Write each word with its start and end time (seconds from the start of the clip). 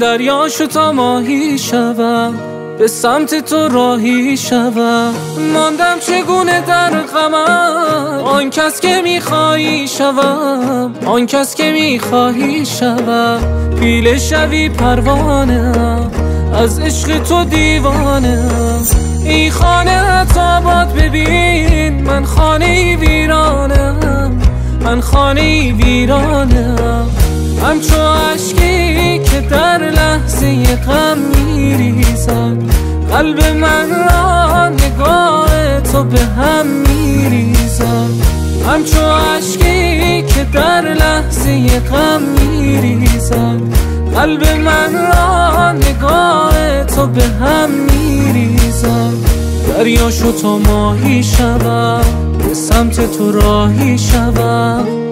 دریاشو 0.00 0.66
تا 0.66 0.92
ماهی 0.92 1.58
شوم 1.58 2.34
به 2.78 2.88
سمت 2.88 3.34
تو 3.34 3.68
راهی 3.68 4.36
شوم. 4.36 5.14
ماندم 5.54 5.96
چگونه 6.06 6.60
در 6.60 6.90
غمم؟ 6.90 8.24
آن 8.24 8.50
کس 8.50 8.80
که 8.80 9.02
میخوایی 9.02 9.88
شوم. 9.88 10.94
آن 11.06 11.26
کس 11.26 11.54
که 11.54 11.72
می‌خواهی 11.72 12.66
شوم. 12.66 13.40
پیله 13.80 14.18
شوی 14.18 14.68
پروانه 14.68 15.72
از 16.54 16.78
عشق 16.78 17.22
تو 17.22 17.44
دیوانه 17.44 18.44
ای 19.24 19.50
خانه 19.50 20.24
تابات 20.34 20.94
ببین 20.94 22.02
من 22.02 22.24
خانه 22.24 22.96
ویرانم 22.96 24.40
من 24.84 25.00
خانه 25.00 25.72
ویرانم 25.72 27.10
همچو 27.62 27.96
عشقی 28.34 28.99
در 29.50 29.90
لحظه 29.90 30.76
غم 30.76 31.18
میریزد. 31.18 32.56
قلب 33.10 33.44
من 33.44 33.90
را 33.90 34.68
نگاه 34.68 35.80
تو 35.80 36.04
به 36.04 36.20
هم 36.20 36.66
میریزد. 36.66 38.10
همچو 38.68 39.00
عشقی 39.00 40.22
که 40.22 40.44
در 40.52 40.94
لحظه 40.94 41.80
غم 41.80 42.22
میریزد. 42.22 43.60
قلب 44.14 44.48
من 44.48 44.92
را 44.92 45.72
نگاه 45.72 46.84
تو 46.84 47.06
به 47.06 47.22
هم 47.22 47.70
میریزد. 47.70 49.14
دریا 49.68 50.10
شو 50.10 50.32
تا 50.32 50.58
ماهی 50.58 51.22
شوم 51.22 52.00
به 52.48 52.54
سمت 52.54 53.18
تو 53.18 53.32
راهی 53.32 53.98
شوم 53.98 55.09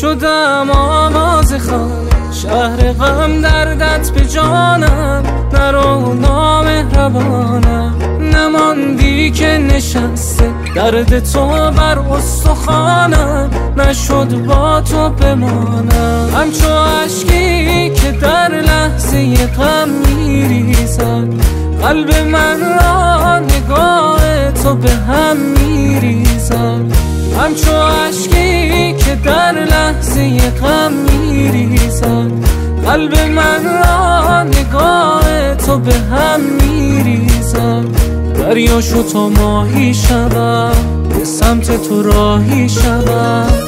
شدم 0.00 0.70
آواز 0.70 1.54
خانه 1.54 2.32
شهر 2.32 2.92
غم 2.92 3.40
دردت 3.40 4.10
به 4.10 4.26
جانم. 4.26 5.22
نرو 5.52 6.14
نام 6.14 6.66
روانم 6.94 7.94
نماندی 8.20 9.30
که 9.30 9.46
نشسته. 9.46 10.50
درد 10.74 11.18
تو 11.32 11.46
بر 11.70 11.98
استخانم 11.98 13.50
نشد 13.76 14.44
با 14.46 14.80
تو 14.80 15.08
بمانم. 15.08 16.30
همچو 16.34 16.68
عشقی 17.04 17.90
که 17.90 18.12
در 18.12 18.60
لحظه 18.60 19.46
غم 19.46 19.88
میریزد 19.88 21.28
قلب 21.82 22.14
من 22.14 22.60
را 22.60 23.38
نگاه 23.38 24.52
تو 24.62 24.74
به 24.74 24.90
هم 24.90 25.36
میریزد 25.36 26.27
همچو 26.52 27.72
عشقی 27.72 28.92
که 28.92 29.14
در 29.24 29.52
لحظه 29.52 30.50
غم 30.50 30.92
میریزد 30.92 32.30
قلب 32.86 33.18
من 33.18 33.64
را 33.64 34.42
نگاه 34.42 35.54
تو 35.54 35.78
به 35.78 35.94
هم 35.94 36.40
میریزد 36.40 37.84
دریا 38.38 38.80
شو 38.80 39.02
تا 39.02 39.28
ماهی 39.28 39.94
شوم 39.94 40.72
به 41.18 41.24
سمت 41.24 41.88
تو 41.88 42.02
راهی 42.02 42.68
شوم. 42.68 43.67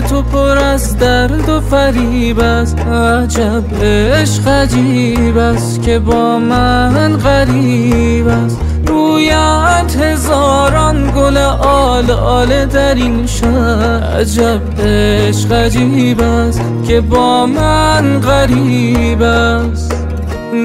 تو 0.00 0.22
پر 0.22 0.58
از 0.58 0.98
درد 0.98 1.48
و 1.48 1.60
فریب 1.60 2.40
است. 2.40 2.78
عجب 2.78 3.64
عشق 3.82 4.48
عجیب 4.48 5.38
است 5.38 5.82
که 5.82 5.98
با 5.98 6.38
من 6.38 7.16
غریب 7.16 8.28
است. 8.28 8.60
رویند 8.86 9.96
هزاران 10.00 11.12
گل 11.16 11.36
آل 11.36 12.10
آل 12.10 12.66
در 12.66 12.94
این 12.94 13.26
شهر. 13.26 14.20
عجب 14.20 14.60
عشق 14.80 15.52
عجیب 15.52 16.20
است 16.20 16.62
که 16.88 17.00
با 17.00 17.46
من 17.46 18.20
غریب 18.20 19.22
است. 19.22 19.94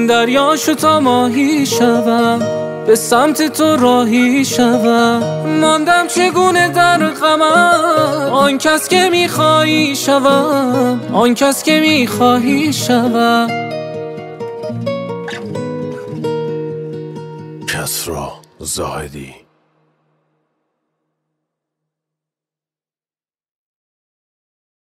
دریا 0.08 0.56
شو 0.56 0.74
تا 0.74 1.00
ماهی 1.00 1.66
شوم 1.66 2.38
به 2.86 2.94
سمت 2.94 3.52
تو 3.52 3.76
راهی 3.76 4.44
شوم. 4.44 5.22
ماندم 5.60 6.06
چگونه 6.06 6.68
در 6.68 6.98
غمم؟ 6.98 7.93
آن 8.44 8.58
کس 8.58 8.88
که 8.88 9.08
میخوایی 9.10 9.96
شوم 9.96 11.00
آن 11.12 11.34
کس 11.34 11.62
که 11.62 11.80
می‌خواهی 11.80 12.72
شوم. 12.72 13.48
کسرا 17.68 18.32
زاهدی. 18.58 19.43